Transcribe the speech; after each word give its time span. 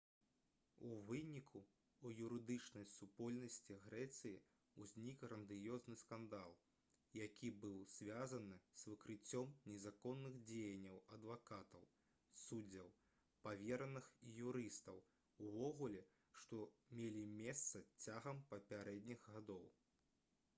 у 0.85 0.95
выніку 1.09 1.59
у 2.09 2.13
юрыдычнай 2.27 2.85
супольнасці 2.93 3.75
грэцыі 3.83 4.39
ўзнік 4.85 5.21
грандыёзны 5.25 5.97
скандал 6.03 6.55
які 7.19 7.51
быў 7.67 7.75
звязаны 7.97 8.57
з 8.81 8.87
выкрыццём 8.93 9.53
незаконных 9.73 10.39
дзеянняў 10.49 10.97
адвакатаў 11.19 11.85
суддзяў 12.47 12.89
павераных 13.45 14.09
і 14.29 14.33
юрыстаў 14.49 15.01
увогуле 15.51 16.03
што 16.41 16.65
мелі 17.05 17.25
месца 17.45 17.87
цягам 18.05 18.45
папярэдніх 18.55 19.33
гадоў 19.35 19.63